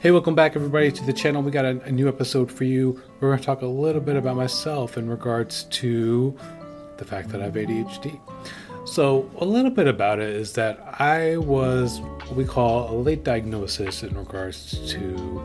Hey, 0.00 0.12
welcome 0.12 0.36
back, 0.36 0.54
everybody, 0.54 0.92
to 0.92 1.04
the 1.04 1.12
channel. 1.12 1.42
We 1.42 1.50
got 1.50 1.64
a, 1.64 1.80
a 1.80 1.90
new 1.90 2.06
episode 2.06 2.52
for 2.52 2.62
you. 2.62 3.02
We're 3.18 3.30
going 3.30 3.40
to 3.40 3.44
talk 3.44 3.62
a 3.62 3.66
little 3.66 4.00
bit 4.00 4.14
about 4.14 4.36
myself 4.36 4.96
in 4.96 5.10
regards 5.10 5.64
to 5.64 6.38
the 6.98 7.04
fact 7.04 7.30
that 7.30 7.40
I 7.40 7.46
have 7.46 7.54
ADHD. 7.54 8.20
So, 8.86 9.28
a 9.38 9.44
little 9.44 9.72
bit 9.72 9.88
about 9.88 10.20
it 10.20 10.28
is 10.28 10.52
that 10.52 10.78
I 11.00 11.38
was 11.38 11.98
what 11.98 12.36
we 12.36 12.44
call 12.44 12.88
a 12.88 12.94
late 12.94 13.24
diagnosis 13.24 14.04
in 14.04 14.16
regards 14.16 14.88
to 14.92 14.98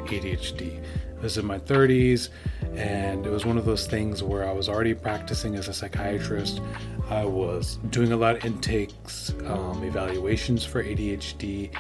ADHD. 0.06 0.84
I 1.18 1.22
was 1.24 1.40
in 1.40 1.48
my 1.48 1.58
30s, 1.58 2.30
and 2.76 3.26
it 3.26 3.32
was 3.32 3.48
one 3.48 3.58
of 3.58 3.66
those 3.66 3.88
things 3.88 4.22
where 4.22 4.48
I 4.48 4.52
was 4.52 4.70
already 4.70 4.94
practicing 4.94 5.56
as 5.56 5.68
a 5.68 5.74
psychiatrist. 5.74 6.62
I 7.10 7.26
was 7.26 7.80
doing 7.90 8.12
a 8.12 8.18
lot 8.18 8.36
of 8.36 8.46
intakes, 8.46 9.34
um, 9.48 9.84
evaluations 9.84 10.64
for 10.64 10.84
ADHD, 10.84 11.72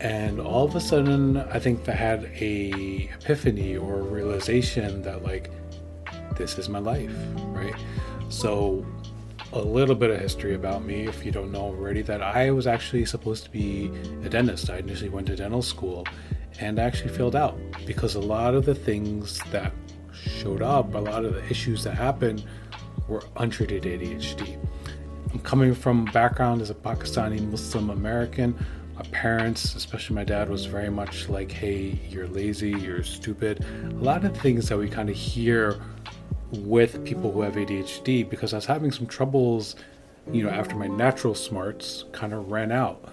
and 0.00 0.40
all 0.40 0.64
of 0.64 0.76
a 0.76 0.80
sudden 0.80 1.36
i 1.52 1.58
think 1.58 1.88
i 1.88 1.92
had 1.92 2.24
a 2.36 3.10
epiphany 3.20 3.76
or 3.76 4.02
realization 4.02 5.02
that 5.02 5.24
like 5.24 5.50
this 6.36 6.56
is 6.58 6.68
my 6.68 6.78
life 6.78 7.14
right? 7.48 7.74
So 8.28 8.86
a 9.52 9.58
little 9.58 9.94
bit 9.94 10.10
of 10.10 10.20
history 10.20 10.54
about 10.54 10.84
me 10.84 11.06
if 11.06 11.24
you 11.24 11.32
don't 11.32 11.50
know 11.50 11.62
already 11.62 12.02
that 12.02 12.22
i 12.22 12.50
was 12.50 12.66
actually 12.66 13.04
supposed 13.06 13.44
to 13.44 13.50
be 13.50 13.90
a 14.24 14.28
dentist. 14.28 14.68
I 14.70 14.78
initially 14.78 15.08
went 15.08 15.26
to 15.28 15.36
dental 15.36 15.62
school 15.62 16.06
and 16.60 16.78
actually 16.78 17.10
failed 17.10 17.34
out 17.34 17.58
because 17.86 18.14
a 18.14 18.20
lot 18.20 18.54
of 18.54 18.66
the 18.66 18.74
things 18.74 19.40
that 19.50 19.72
showed 20.12 20.62
up 20.62 20.94
a 20.94 20.98
lot 20.98 21.24
of 21.24 21.34
the 21.34 21.44
issues 21.46 21.82
that 21.84 21.94
happened 21.94 22.44
were 23.08 23.22
untreated 23.36 23.84
adhd 23.84 24.58
i'm 25.32 25.38
coming 25.40 25.74
from 25.74 26.04
background 26.06 26.60
as 26.60 26.70
a 26.70 26.74
pakistani 26.74 27.40
muslim 27.50 27.90
american 27.90 28.54
parents, 29.04 29.74
especially 29.74 30.16
my 30.16 30.24
dad, 30.24 30.48
was 30.48 30.66
very 30.66 30.90
much 30.90 31.28
like, 31.28 31.50
hey, 31.50 31.98
you're 32.08 32.28
lazy, 32.28 32.70
you're 32.70 33.02
stupid. 33.02 33.64
A 33.84 33.94
lot 33.94 34.24
of 34.24 34.36
things 34.36 34.68
that 34.68 34.78
we 34.78 34.88
kind 34.88 35.08
of 35.08 35.16
hear 35.16 35.80
with 36.52 37.04
people 37.04 37.30
who 37.30 37.42
have 37.42 37.54
ADHD 37.54 38.28
because 38.28 38.52
I 38.52 38.56
was 38.56 38.66
having 38.66 38.90
some 38.90 39.06
troubles, 39.06 39.76
you 40.32 40.42
know, 40.42 40.50
after 40.50 40.74
my 40.74 40.86
natural 40.86 41.34
smarts 41.34 42.04
kind 42.12 42.32
of 42.32 42.50
ran 42.50 42.72
out. 42.72 43.12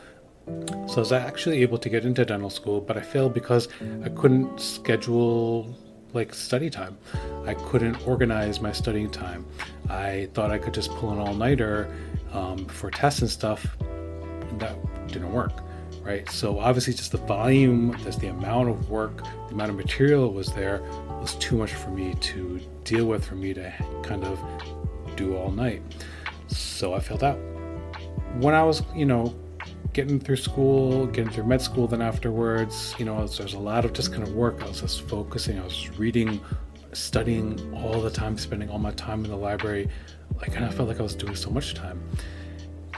So 0.87 0.95
I 0.95 0.99
was 0.99 1.11
actually 1.11 1.61
able 1.61 1.77
to 1.79 1.89
get 1.89 2.05
into 2.05 2.23
dental 2.23 2.49
school, 2.49 2.79
but 2.79 2.97
I 2.97 3.01
failed 3.01 3.33
because 3.33 3.67
I 4.03 4.09
couldn't 4.09 4.59
schedule 4.59 5.75
like 6.13 6.33
study 6.33 6.69
time. 6.69 6.97
I 7.45 7.55
couldn't 7.55 8.07
organize 8.07 8.61
my 8.61 8.71
studying 8.71 9.09
time. 9.09 9.45
I 9.89 10.29
thought 10.33 10.51
I 10.51 10.57
could 10.57 10.73
just 10.73 10.91
pull 10.91 11.11
an 11.11 11.19
all 11.19 11.33
nighter 11.33 11.93
um, 12.31 12.65
for 12.65 12.89
tests 12.91 13.21
and 13.21 13.29
stuff, 13.29 13.65
that 14.59 14.77
didn't 15.07 15.31
work 15.31 15.51
right? 16.05 16.29
So 16.29 16.59
obviously, 16.59 16.93
just 16.93 17.11
the 17.11 17.17
volume, 17.17 17.97
just 18.03 18.19
the 18.19 18.27
amount 18.27 18.69
of 18.69 18.89
work, 18.89 19.23
the 19.47 19.53
amount 19.53 19.71
of 19.71 19.75
material 19.75 20.31
was 20.31 20.53
there 20.53 20.81
was 21.19 21.33
too 21.35 21.57
much 21.57 21.73
for 21.73 21.89
me 21.89 22.13
to 22.13 22.61
deal 22.83 23.05
with, 23.05 23.25
for 23.25 23.35
me 23.35 23.53
to 23.55 23.73
kind 24.03 24.23
of 24.23 24.39
do 25.15 25.35
all 25.35 25.51
night. 25.51 25.81
So 26.47 26.93
I 26.93 26.99
failed 26.99 27.23
out. 27.23 27.39
When 28.35 28.53
I 28.53 28.63
was, 28.63 28.83
you 28.95 29.05
know, 29.05 29.35
getting 29.93 30.19
through 30.19 30.35
school, 30.35 31.07
getting 31.07 31.31
through 31.31 31.45
med 31.45 31.61
school, 31.61 31.87
then 31.87 32.01
afterwards, 32.01 32.93
you 32.99 33.05
know, 33.05 33.25
there's 33.25 33.53
a 33.53 33.59
lot 33.59 33.83
of 33.83 33.93
just 33.93 34.11
kind 34.11 34.23
of 34.23 34.33
work. 34.33 34.61
I 34.61 34.67
was 34.67 34.81
just 34.81 35.07
focusing. 35.07 35.59
I 35.59 35.63
was 35.63 35.89
reading, 35.97 36.39
studying 36.93 37.73
all 37.73 37.99
the 38.01 38.11
time, 38.11 38.37
spending 38.37 38.69
all 38.69 38.77
my 38.77 38.91
time 38.91 39.25
in 39.25 39.31
the 39.31 39.37
library. 39.37 39.89
I 40.39 40.45
kind 40.47 40.65
of 40.65 40.75
felt 40.75 40.87
like 40.87 40.99
I 40.99 41.03
was 41.03 41.15
doing 41.15 41.35
so 41.35 41.49
much 41.49 41.73
time 41.73 42.03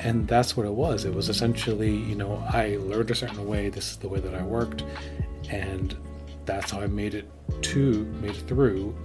and 0.03 0.27
that's 0.27 0.55
what 0.55 0.65
it 0.65 0.73
was. 0.73 1.05
It 1.05 1.13
was 1.13 1.29
essentially 1.29 1.95
you 1.95 2.15
know 2.15 2.43
i 2.49 2.77
learned 2.79 3.11
a 3.11 3.15
certain 3.15 3.45
way 3.47 3.69
this 3.69 3.91
is 3.91 3.97
the 3.97 4.07
way 4.07 4.19
that 4.19 4.33
i 4.33 4.41
worked 4.41 4.83
and 5.49 5.95
that's 6.45 6.71
how 6.71 6.79
i 6.81 6.87
made 6.87 7.13
it 7.13 7.29
to 7.61 8.05
made 8.21 8.31
it 8.31 8.47
through 8.47 8.95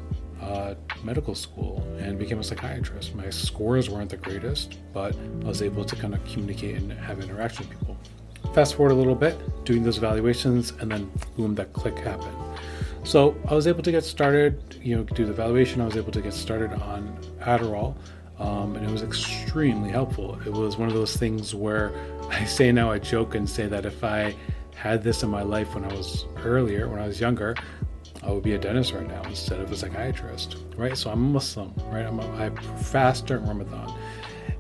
uh, 0.40 0.74
medical 1.04 1.36
school 1.36 1.86
and 2.00 2.18
became 2.18 2.40
a 2.40 2.42
psychiatrist. 2.42 3.14
My 3.14 3.30
scores 3.30 3.88
weren't 3.88 4.10
the 4.10 4.16
greatest 4.16 4.78
but 4.92 5.14
i 5.42 5.46
was 5.46 5.62
able 5.62 5.84
to 5.84 5.96
kind 5.96 6.14
of 6.14 6.24
communicate 6.24 6.76
and 6.76 6.92
have 6.92 7.20
interaction 7.20 7.68
with 7.68 7.78
people. 7.78 7.96
Fast 8.54 8.74
forward 8.74 8.92
a 8.92 8.96
little 8.96 9.14
bit 9.14 9.36
doing 9.64 9.82
those 9.84 9.98
evaluations 9.98 10.72
and 10.80 10.90
then 10.90 11.10
boom 11.36 11.54
that 11.54 11.72
click 11.72 11.96
happened. 11.98 12.36
So 13.04 13.36
i 13.48 13.54
was 13.54 13.66
able 13.66 13.82
to 13.82 13.92
get 13.92 14.04
started 14.04 14.60
you 14.82 14.96
know 14.96 15.04
do 15.04 15.24
the 15.24 15.32
evaluation. 15.32 15.80
I 15.80 15.86
was 15.86 15.96
able 15.96 16.12
to 16.12 16.20
get 16.20 16.34
started 16.34 16.72
on 16.72 17.16
adderall 17.40 17.94
um, 18.42 18.74
and 18.74 18.84
it 18.84 18.90
was 18.90 19.02
extremely 19.02 19.90
helpful. 19.90 20.36
It 20.44 20.52
was 20.52 20.76
one 20.76 20.88
of 20.88 20.94
those 20.94 21.16
things 21.16 21.54
where 21.54 21.92
I 22.30 22.44
say 22.44 22.72
now, 22.72 22.90
I 22.90 22.98
joke 22.98 23.34
and 23.36 23.48
say 23.48 23.68
that 23.68 23.86
if 23.86 24.02
I 24.02 24.34
had 24.74 25.04
this 25.04 25.22
in 25.22 25.30
my 25.30 25.42
life 25.42 25.74
when 25.74 25.84
I 25.84 25.94
was 25.94 26.26
earlier, 26.44 26.88
when 26.88 26.98
I 26.98 27.06
was 27.06 27.20
younger, 27.20 27.54
I 28.22 28.32
would 28.32 28.42
be 28.42 28.54
a 28.54 28.58
dentist 28.58 28.92
right 28.94 29.06
now 29.06 29.22
instead 29.22 29.60
of 29.60 29.70
a 29.70 29.76
psychiatrist, 29.76 30.56
right? 30.76 30.96
So 30.98 31.10
I'm 31.10 31.24
a 31.24 31.28
Muslim, 31.28 31.72
right? 31.86 32.04
I'm 32.04 32.18
a, 32.18 32.26
I 32.36 32.50
fast 32.78 33.26
during 33.26 33.46
Ramadan. 33.46 33.96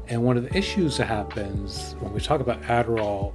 And 0.08 0.22
one 0.22 0.36
of 0.36 0.44
the 0.44 0.56
issues 0.56 0.96
that 0.98 1.06
happens 1.06 1.96
when 1.98 2.12
we 2.12 2.20
talk 2.20 2.40
about 2.40 2.62
Adderall 2.62 3.32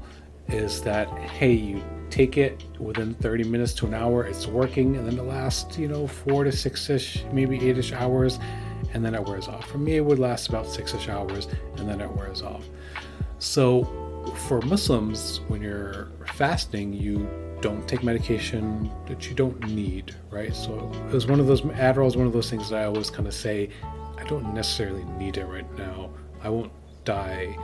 is 0.48 0.82
that, 0.84 1.10
hey, 1.10 1.52
you 1.52 1.84
take 2.10 2.38
it 2.38 2.64
within 2.80 3.16
30 3.16 3.44
minutes 3.46 3.74
to 3.74 3.86
an 3.86 3.94
hour, 3.94 4.24
it's 4.24 4.48
working, 4.48 4.96
and 4.96 5.06
then 5.06 5.18
the 5.18 5.24
last, 5.24 5.78
you 5.78 5.90
know, 5.90 6.08
four 6.08 6.46
to 6.46 6.52
six 6.54 6.90
ish, 6.90 7.24
maybe 7.34 7.58
eight 7.68 7.78
ish 7.78 7.92
hours, 7.92 8.40
and 8.94 9.04
then 9.04 9.16
it 9.16 9.24
wears 9.24 9.48
off. 9.48 9.70
For 9.70 9.78
me, 9.78 9.98
it 9.98 10.06
would 10.06 10.20
last 10.20 10.50
about 10.50 10.68
six 10.68 10.94
ish 10.94 11.10
hours 11.10 11.48
and 11.78 11.90
then 11.90 12.02
it 12.02 12.12
wears 12.12 12.42
off. 12.42 12.66
So, 13.40 13.84
for 14.48 14.62
Muslims, 14.62 15.42
when 15.48 15.62
you're 15.62 16.10
fasting, 16.36 16.94
you 16.94 17.30
don't 17.62 17.88
take 17.88 18.04
medication 18.04 18.92
that 19.08 19.30
you 19.30 19.36
don't 19.36 19.60
need, 19.70 20.16
right? 20.30 20.56
So, 20.56 20.92
it 21.08 21.14
was 21.14 21.28
one 21.28 21.40
of 21.40 21.48
those, 21.48 21.62
Adderall 21.62 22.08
is 22.08 22.18
one 22.18 22.28
of 22.28 22.34
those 22.34 22.50
things 22.50 22.70
that 22.70 22.82
I 22.82 22.86
always 22.86 23.10
kind 23.10 23.28
of 23.28 23.34
say, 23.34 23.70
I 24.18 24.24
don't 24.24 24.54
necessarily 24.54 25.04
need 25.18 25.38
it 25.38 25.46
right 25.46 25.78
now. 25.78 26.10
I 26.42 26.50
won't 26.50 26.72
die. 27.06 27.58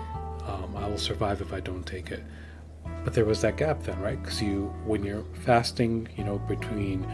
Um, 0.46 0.76
I 0.78 0.88
will 0.88 0.98
survive 0.98 1.42
if 1.42 1.54
I 1.54 1.60
don't 1.60 1.86
take 1.86 2.12
it. 2.12 2.24
But 3.04 3.14
there 3.14 3.26
was 3.26 3.42
that 3.42 3.58
gap 3.58 3.84
then, 3.84 4.00
right? 4.00 4.22
Because 4.22 4.42
you, 4.42 4.74
when 4.86 5.04
you're 5.04 5.26
fasting, 5.42 6.08
you 6.18 6.24
know, 6.24 6.38
between 6.38 7.06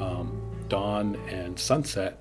um, 0.00 0.40
dawn 0.68 1.16
and 1.28 1.58
sunset, 1.58 2.20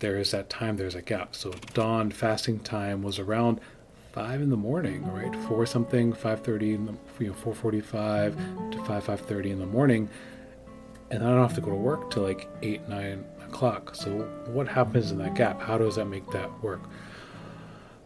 there 0.00 0.16
is 0.16 0.32
that 0.32 0.50
time, 0.50 0.76
there's 0.76 0.94
a 0.94 1.02
gap. 1.02 1.34
So 1.34 1.52
dawn 1.72 2.10
fasting 2.10 2.58
time 2.60 3.02
was 3.02 3.18
around 3.18 3.60
five 4.12 4.40
in 4.40 4.50
the 4.50 4.56
morning, 4.56 5.06
right? 5.12 5.34
Four 5.46 5.64
something, 5.66 6.12
five 6.12 6.42
thirty, 6.42 6.68
you 6.68 6.98
know, 7.20 7.32
four 7.32 7.54
forty-five 7.54 8.36
to 8.72 8.84
five 8.84 9.04
five 9.04 9.20
thirty 9.20 9.50
in 9.50 9.58
the 9.58 9.66
morning, 9.66 10.08
and 11.10 11.22
then 11.22 11.28
I 11.28 11.32
don't 11.32 11.42
have 11.42 11.54
to 11.54 11.60
go 11.60 11.70
to 11.70 11.76
work 11.76 12.10
till 12.10 12.24
like 12.24 12.48
eight 12.62 12.88
nine 12.88 13.24
o'clock. 13.46 13.94
So 13.94 14.10
what 14.46 14.66
happens 14.66 15.12
in 15.12 15.18
that 15.18 15.34
gap? 15.34 15.60
How 15.60 15.78
does 15.78 15.96
that 15.96 16.06
make 16.06 16.28
that 16.30 16.50
work? 16.62 16.80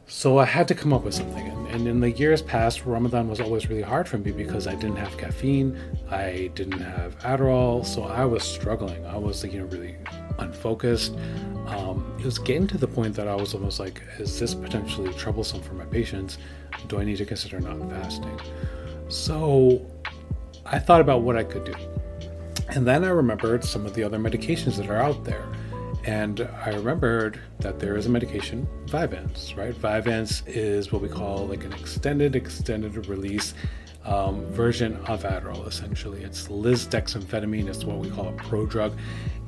So 0.06 0.36
I 0.36 0.44
had 0.44 0.68
to 0.68 0.74
come 0.74 0.92
up 0.92 1.04
with 1.04 1.14
something. 1.14 1.46
And, 1.68 1.88
in 1.88 2.00
the 2.00 2.10
years 2.10 2.42
past, 2.42 2.84
Ramadan 2.84 3.26
was 3.26 3.40
always 3.40 3.68
really 3.70 3.82
hard 3.82 4.06
for 4.06 4.18
me 4.18 4.32
because 4.32 4.66
I 4.66 4.74
didn't 4.74 4.96
have 4.96 5.16
caffeine, 5.16 5.78
I 6.10 6.50
didn't 6.54 6.80
have 6.80 7.18
Adderall, 7.20 7.84
so 7.84 8.04
I 8.04 8.26
was 8.26 8.42
struggling. 8.44 9.04
I 9.06 9.16
was, 9.16 9.42
you 9.42 9.60
know, 9.60 9.66
really 9.66 9.96
unfocused. 10.38 11.16
Um, 11.66 12.16
it 12.18 12.24
was 12.24 12.38
getting 12.38 12.66
to 12.68 12.78
the 12.78 12.86
point 12.86 13.14
that 13.16 13.26
I 13.26 13.34
was 13.34 13.54
almost 13.54 13.80
like, 13.80 14.02
is 14.18 14.38
this 14.38 14.54
potentially 14.54 15.12
troublesome 15.14 15.62
for 15.62 15.74
my 15.74 15.84
patients? 15.84 16.38
Do 16.88 16.98
I 16.98 17.04
need 17.04 17.16
to 17.16 17.24
consider 17.24 17.58
not 17.60 17.78
fasting? 17.90 18.38
So 19.08 19.90
I 20.66 20.78
thought 20.78 21.00
about 21.00 21.22
what 21.22 21.36
I 21.36 21.44
could 21.44 21.64
do. 21.64 21.74
And 22.68 22.86
then 22.86 23.04
I 23.04 23.08
remembered 23.08 23.64
some 23.64 23.86
of 23.86 23.94
the 23.94 24.02
other 24.02 24.18
medications 24.18 24.76
that 24.76 24.88
are 24.88 24.96
out 24.96 25.24
there. 25.24 25.46
And 26.04 26.46
I 26.64 26.70
remembered 26.70 27.40
that 27.60 27.78
there 27.78 27.96
is 27.96 28.06
a 28.06 28.10
medication, 28.10 28.68
Vyvanse, 28.86 29.56
right? 29.56 29.74
Vyvanse 29.74 30.42
is 30.46 30.92
what 30.92 31.00
we 31.00 31.08
call 31.08 31.46
like 31.46 31.64
an 31.64 31.72
extended, 31.72 32.36
extended 32.36 33.06
release 33.06 33.54
um, 34.04 34.44
version 34.46 34.96
of 35.06 35.22
Adderall, 35.22 35.66
essentially. 35.66 36.22
It's 36.22 36.48
lisdexamfetamine, 36.48 37.68
it's 37.68 37.84
what 37.84 37.98
we 37.98 38.10
call 38.10 38.28
a 38.28 38.32
prodrug. 38.32 38.96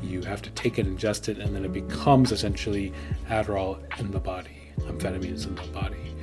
You 0.03 0.23
have 0.23 0.43
to 0.43 0.51
take 0.51 0.79
it, 0.79 0.87
ingest 0.87 1.29
it, 1.29 1.39
and 1.39 1.55
then 1.55 1.65
it 1.65 1.73
becomes 1.73 2.33
essentially 2.33 2.93
Adderall 3.29 3.79
in 3.99 4.11
the 4.11 4.21
body, 4.21 4.73
amphetamines 4.81 5.47
in 5.47 5.55
the 5.55 5.67
body. 5.69 6.15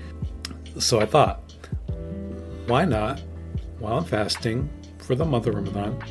So 0.79 0.99
I 0.99 1.05
thought, 1.05 1.53
why 2.67 2.85
not, 2.85 3.21
while 3.79 3.97
I'm 3.97 4.05
fasting 4.05 4.69
for 4.99 5.15
the 5.15 5.25
month 5.25 5.47
of 5.47 5.55
Ramadan, 5.55 6.01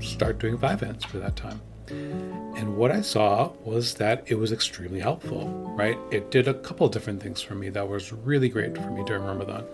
start 0.00 0.38
doing 0.38 0.56
Vyvanse 0.56 1.04
for 1.04 1.18
that 1.18 1.36
time? 1.36 1.60
And 1.90 2.76
what 2.76 2.90
I 2.90 3.00
saw 3.00 3.52
was 3.64 3.94
that 3.94 4.24
it 4.26 4.34
was 4.34 4.52
extremely 4.52 5.00
helpful, 5.00 5.48
right? 5.76 5.98
It 6.10 6.30
did 6.30 6.48
a 6.48 6.54
couple 6.54 6.88
different 6.88 7.22
things 7.22 7.40
for 7.40 7.54
me 7.54 7.68
that 7.70 7.88
was 7.88 8.12
really 8.12 8.48
great 8.48 8.76
for 8.76 8.90
me 8.90 9.04
during 9.04 9.24
Ramadan 9.24 9.64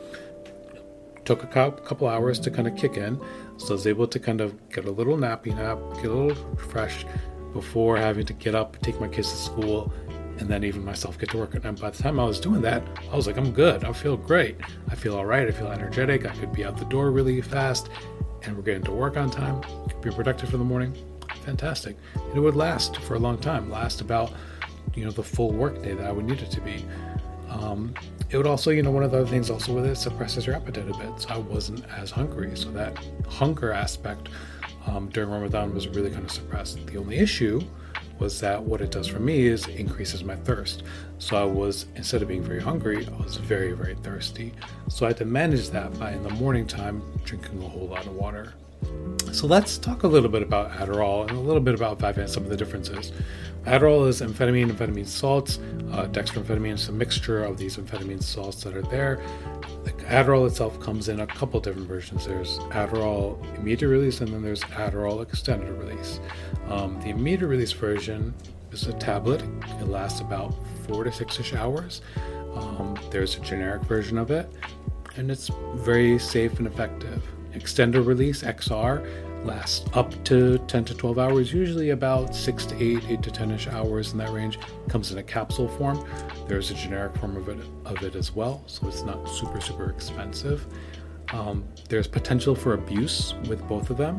took 1.24 1.42
a 1.42 1.46
couple 1.46 2.08
hours 2.08 2.38
to 2.40 2.50
kind 2.50 2.68
of 2.68 2.76
kick 2.76 2.96
in. 2.96 3.20
So 3.56 3.68
I 3.68 3.72
was 3.72 3.86
able 3.86 4.06
to 4.08 4.18
kind 4.18 4.40
of 4.40 4.68
get 4.70 4.84
a 4.84 4.90
little 4.90 5.16
nappy 5.16 5.54
nap, 5.54 5.78
get 5.96 6.06
a 6.06 6.14
little 6.14 6.44
refreshed 6.52 7.06
before 7.52 7.96
having 7.96 8.26
to 8.26 8.32
get 8.32 8.54
up, 8.54 8.80
take 8.82 9.00
my 9.00 9.08
kids 9.08 9.30
to 9.30 9.36
school, 9.36 9.92
and 10.38 10.48
then 10.48 10.64
even 10.64 10.84
myself 10.84 11.18
get 11.18 11.30
to 11.30 11.38
work. 11.38 11.54
And 11.54 11.80
by 11.80 11.90
the 11.90 12.02
time 12.02 12.18
I 12.18 12.24
was 12.24 12.40
doing 12.40 12.60
that, 12.62 12.82
I 13.12 13.16
was 13.16 13.26
like, 13.26 13.36
I'm 13.38 13.52
good. 13.52 13.84
I 13.84 13.92
feel 13.92 14.16
great. 14.16 14.56
I 14.88 14.96
feel 14.96 15.16
all 15.16 15.24
right. 15.26 15.46
I 15.46 15.52
feel 15.52 15.68
energetic. 15.68 16.26
I 16.26 16.34
could 16.34 16.52
be 16.52 16.64
out 16.64 16.76
the 16.76 16.84
door 16.86 17.10
really 17.10 17.40
fast. 17.40 17.88
and 18.42 18.56
we're 18.56 18.62
getting 18.62 18.82
to 18.84 18.92
work 18.92 19.16
on 19.16 19.30
time, 19.30 19.62
be 20.02 20.10
productive 20.10 20.50
for 20.50 20.58
the 20.58 20.64
morning, 20.64 20.94
fantastic. 21.44 21.96
And 22.14 22.36
it 22.36 22.40
would 22.40 22.56
last 22.56 22.98
for 22.98 23.14
a 23.14 23.18
long 23.18 23.38
time, 23.38 23.70
last 23.70 24.00
about 24.00 24.32
you 24.94 25.04
know 25.04 25.10
the 25.10 25.22
full 25.22 25.50
work 25.52 25.82
day 25.82 25.94
that 25.94 26.06
I 26.06 26.12
would 26.12 26.24
need 26.24 26.40
it 26.40 26.50
to 26.50 26.60
be. 26.60 26.84
Um, 27.48 27.94
it 28.30 28.36
would 28.36 28.46
also, 28.46 28.70
you 28.70 28.82
know, 28.82 28.90
one 28.90 29.02
of 29.02 29.10
the 29.10 29.18
other 29.18 29.28
things 29.28 29.50
also 29.50 29.74
with 29.74 29.86
it 29.86 29.96
suppresses 29.96 30.46
your 30.46 30.56
appetite 30.56 30.88
a 30.88 30.96
bit. 30.96 31.20
So 31.20 31.28
I 31.30 31.38
wasn't 31.38 31.84
as 31.96 32.10
hungry. 32.10 32.56
So 32.56 32.70
that 32.72 32.98
hunger 33.28 33.72
aspect 33.72 34.28
um, 34.86 35.08
during 35.10 35.30
Ramadan 35.30 35.74
was 35.74 35.88
really 35.88 36.10
kind 36.10 36.24
of 36.24 36.30
suppressed. 36.30 36.84
The 36.86 36.98
only 36.98 37.18
issue 37.18 37.60
was 38.18 38.40
that 38.40 38.62
what 38.62 38.80
it 38.80 38.90
does 38.90 39.06
for 39.06 39.18
me 39.18 39.46
is 39.46 39.66
increases 39.68 40.22
my 40.24 40.36
thirst. 40.36 40.84
So 41.18 41.36
I 41.36 41.44
was, 41.44 41.86
instead 41.96 42.22
of 42.22 42.28
being 42.28 42.42
very 42.42 42.60
hungry, 42.60 43.06
I 43.06 43.22
was 43.22 43.36
very, 43.36 43.72
very 43.72 43.94
thirsty. 43.96 44.52
So 44.88 45.06
I 45.06 45.10
had 45.10 45.16
to 45.18 45.24
manage 45.24 45.70
that 45.70 45.98
by 45.98 46.12
in 46.12 46.22
the 46.22 46.30
morning 46.30 46.66
time 46.66 47.02
drinking 47.24 47.62
a 47.62 47.68
whole 47.68 47.88
lot 47.88 48.06
of 48.06 48.14
water. 48.14 48.54
So 49.34 49.48
let's 49.48 49.78
talk 49.78 50.04
a 50.04 50.06
little 50.06 50.30
bit 50.30 50.42
about 50.42 50.70
Adderall 50.70 51.28
and 51.28 51.36
a 51.36 51.40
little 51.40 51.60
bit 51.60 51.74
about 51.74 51.98
Vyvanse, 51.98 52.18
and 52.18 52.30
some 52.30 52.44
of 52.44 52.50
the 52.50 52.56
differences. 52.56 53.10
Adderall 53.64 54.06
is 54.06 54.20
amphetamine, 54.20 54.70
amphetamine 54.70 55.08
salts. 55.08 55.58
Uh, 55.90 56.06
dextroamphetamine 56.06 56.74
is 56.74 56.88
a 56.88 56.92
mixture 56.92 57.42
of 57.42 57.58
these 57.58 57.76
amphetamine 57.76 58.22
salts 58.22 58.62
that 58.62 58.76
are 58.76 58.82
there. 58.82 59.20
The 59.82 59.90
Adderall 60.04 60.46
itself 60.46 60.78
comes 60.78 61.08
in 61.08 61.18
a 61.18 61.26
couple 61.26 61.58
different 61.58 61.88
versions. 61.88 62.26
There's 62.26 62.60
Adderall 62.70 63.36
immediate 63.58 63.88
release, 63.88 64.20
and 64.20 64.32
then 64.32 64.40
there's 64.40 64.62
Adderall 64.62 65.20
extended 65.20 65.68
release. 65.68 66.20
Um, 66.68 67.00
the 67.00 67.08
immediate 67.08 67.48
release 67.48 67.72
version 67.72 68.32
is 68.70 68.86
a 68.86 68.92
tablet. 68.92 69.42
It 69.80 69.88
lasts 69.88 70.20
about 70.20 70.54
four 70.86 71.02
to 71.02 71.10
six 71.10 71.40
ish 71.40 71.54
hours. 71.54 72.02
Um, 72.54 72.96
there's 73.10 73.36
a 73.36 73.40
generic 73.40 73.82
version 73.82 74.16
of 74.16 74.30
it, 74.30 74.48
and 75.16 75.28
it's 75.28 75.50
very 75.74 76.20
safe 76.20 76.56
and 76.60 76.68
effective. 76.68 77.20
Extended 77.54 78.02
release 78.02 78.42
XR 78.42 79.06
lasts 79.44 79.86
up 79.94 80.12
to 80.24 80.58
10 80.58 80.84
to 80.86 80.94
12 80.94 81.18
hours, 81.18 81.52
usually 81.52 81.90
about 81.90 82.34
6 82.34 82.66
to 82.66 82.82
8, 82.82 83.04
8 83.08 83.22
to 83.22 83.30
10 83.30 83.50
ish 83.52 83.66
hours 83.68 84.12
in 84.12 84.18
that 84.18 84.30
range. 84.30 84.58
Comes 84.88 85.12
in 85.12 85.18
a 85.18 85.22
capsule 85.22 85.68
form. 85.68 86.04
There's 86.48 86.70
a 86.70 86.74
generic 86.74 87.16
form 87.16 87.36
of 87.36 87.48
it, 87.48 87.58
of 87.84 88.02
it 88.02 88.14
as 88.16 88.34
well, 88.34 88.62
so 88.66 88.86
it's 88.88 89.02
not 89.02 89.28
super, 89.28 89.60
super 89.60 89.90
expensive. 89.90 90.66
Um, 91.32 91.64
there's 91.88 92.06
potential 92.06 92.54
for 92.54 92.74
abuse 92.74 93.34
with 93.48 93.66
both 93.66 93.90
of 93.90 93.96
them. 93.96 94.18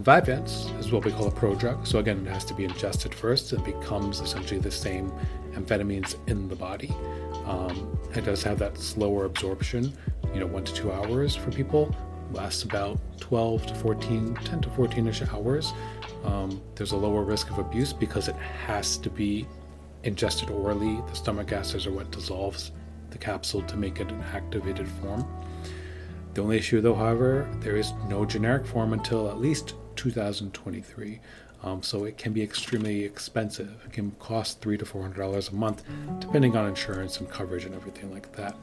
Vyvanse 0.00 0.78
is 0.78 0.92
what 0.92 1.04
we 1.04 1.10
call 1.10 1.26
a 1.26 1.32
prodrug. 1.32 1.84
So 1.86 1.98
again, 1.98 2.24
it 2.24 2.30
has 2.30 2.44
to 2.46 2.54
be 2.54 2.64
ingested 2.64 3.12
first. 3.12 3.52
It 3.52 3.64
becomes 3.64 4.20
essentially 4.20 4.60
the 4.60 4.70
same 4.70 5.12
amphetamines 5.52 6.14
in 6.28 6.48
the 6.48 6.54
body. 6.54 6.94
Um, 7.46 7.98
it 8.14 8.24
does 8.24 8.42
have 8.44 8.58
that 8.60 8.78
slower 8.78 9.24
absorption, 9.24 9.92
you 10.32 10.40
know, 10.40 10.46
one 10.46 10.64
to 10.64 10.72
two 10.72 10.92
hours 10.92 11.34
for 11.34 11.50
people 11.50 11.94
lasts 12.32 12.62
about 12.62 12.98
12 13.20 13.66
to 13.66 13.74
14, 13.74 14.34
10 14.34 14.60
to 14.60 14.70
14 14.70 15.06
ish 15.08 15.22
hours. 15.22 15.72
Um, 16.24 16.60
there's 16.74 16.92
a 16.92 16.96
lower 16.96 17.22
risk 17.22 17.50
of 17.50 17.58
abuse 17.58 17.92
because 17.92 18.28
it 18.28 18.36
has 18.36 18.96
to 18.98 19.10
be 19.10 19.46
ingested 20.04 20.50
orally. 20.50 21.00
The 21.08 21.14
stomach 21.14 21.52
acids 21.52 21.86
are 21.86 21.92
what 21.92 22.10
dissolves 22.10 22.72
the 23.10 23.18
capsule 23.18 23.62
to 23.62 23.76
make 23.76 24.00
it 24.00 24.10
an 24.10 24.22
activated 24.34 24.88
form. 24.88 25.26
The 26.34 26.42
only 26.42 26.58
issue, 26.58 26.80
though, 26.80 26.94
however, 26.94 27.48
there 27.60 27.76
is 27.76 27.92
no 28.08 28.24
generic 28.24 28.66
form 28.66 28.92
until 28.92 29.28
at 29.28 29.40
least 29.40 29.74
2023. 29.96 31.20
Um, 31.64 31.82
so 31.82 32.04
it 32.04 32.16
can 32.16 32.32
be 32.32 32.42
extremely 32.42 33.04
expensive. 33.04 33.74
It 33.84 33.92
can 33.92 34.12
cost 34.12 34.60
three 34.60 34.78
to 34.78 34.86
four 34.86 35.02
hundred 35.02 35.20
dollars 35.20 35.48
a 35.48 35.54
month, 35.54 35.82
depending 36.20 36.56
on 36.56 36.68
insurance 36.68 37.18
and 37.18 37.28
coverage 37.28 37.64
and 37.64 37.74
everything 37.74 38.12
like 38.12 38.32
that. 38.36 38.56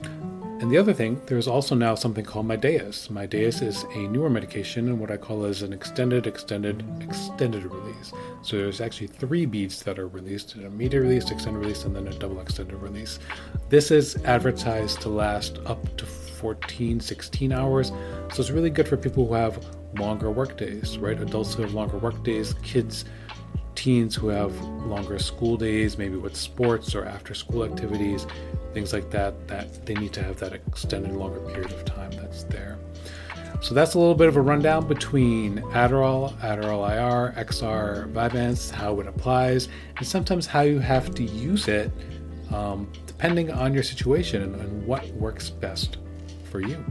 And 0.00 0.72
the 0.72 0.76
other 0.76 0.92
thing, 0.92 1.20
there's 1.26 1.46
also 1.46 1.76
now 1.76 1.94
something 1.94 2.24
called 2.24 2.46
Mydayis. 2.46 3.08
Mydayis 3.10 3.62
is 3.62 3.84
a 3.94 4.08
newer 4.08 4.28
medication 4.28 4.88
and 4.88 4.98
what 4.98 5.10
I 5.10 5.16
call 5.16 5.44
as 5.44 5.62
an 5.62 5.72
extended, 5.72 6.26
extended, 6.26 6.84
extended 7.00 7.64
release. 7.64 8.12
So 8.42 8.56
there's 8.56 8.80
actually 8.80 9.06
three 9.06 9.46
beads 9.46 9.82
that 9.84 10.00
are 10.00 10.08
released, 10.08 10.56
an 10.56 10.64
immediate 10.64 11.02
release, 11.02 11.30
extended 11.30 11.60
release, 11.60 11.84
and 11.84 11.94
then 11.94 12.08
a 12.08 12.12
double 12.12 12.40
extended 12.40 12.74
release. 12.74 13.20
This 13.68 13.92
is 13.92 14.16
advertised 14.24 15.00
to 15.02 15.10
last 15.10 15.58
up 15.64 15.96
to 15.96 16.04
14, 16.04 16.98
16 16.98 17.52
hours. 17.52 17.88
So 18.32 18.40
it's 18.40 18.50
really 18.50 18.70
good 18.70 18.88
for 18.88 18.96
people 18.96 19.28
who 19.28 19.34
have 19.34 19.64
longer 19.96 20.30
work 20.30 20.56
days, 20.56 20.98
right? 20.98 21.20
Adults 21.20 21.54
who 21.54 21.62
have 21.62 21.72
longer 21.72 21.98
work 21.98 22.24
days, 22.24 22.54
kids 22.62 23.04
teens 23.78 24.16
who 24.16 24.26
have 24.26 24.60
longer 24.60 25.20
school 25.20 25.56
days, 25.56 25.96
maybe 25.96 26.16
with 26.16 26.34
sports 26.34 26.96
or 26.96 27.04
after 27.04 27.32
school 27.32 27.64
activities, 27.64 28.26
things 28.78 28.92
like 28.92 29.10
that, 29.10 29.48
that 29.48 29.84
they 29.86 29.94
need 29.94 30.12
to 30.12 30.22
have 30.22 30.38
that 30.38 30.52
extended 30.52 31.10
longer 31.10 31.40
period 31.40 31.72
of 31.72 31.84
time 31.84 32.12
that's 32.12 32.44
there. 32.44 32.78
So 33.60 33.74
that's 33.74 33.94
a 33.94 33.98
little 33.98 34.14
bit 34.14 34.28
of 34.28 34.36
a 34.36 34.40
rundown 34.40 34.86
between 34.86 35.58
Adderall, 35.72 36.32
Adderall 36.38 36.88
IR, 36.88 37.34
XR, 37.44 38.12
Vyvanse, 38.12 38.70
how 38.70 39.00
it 39.00 39.08
applies, 39.08 39.68
and 39.96 40.06
sometimes 40.06 40.46
how 40.46 40.60
you 40.60 40.78
have 40.78 41.12
to 41.16 41.24
use 41.24 41.66
it 41.66 41.90
um, 42.52 42.88
depending 43.04 43.50
on 43.50 43.74
your 43.74 43.82
situation 43.82 44.42
and, 44.42 44.54
and 44.54 44.86
what 44.86 45.04
works 45.08 45.50
best 45.50 45.96
for 46.44 46.60
you. 46.60 46.84